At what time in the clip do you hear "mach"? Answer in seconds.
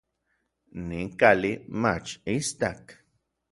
1.81-2.09